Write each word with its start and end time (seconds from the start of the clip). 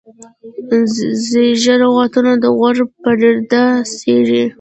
زیږه 1.27 1.75
لغتونه 1.81 2.31
د 2.43 2.45
غوږ 2.57 2.77
پرده 3.01 3.63
څیري. 3.97 4.43